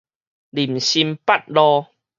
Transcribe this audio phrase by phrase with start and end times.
[0.49, 1.85] 林森北路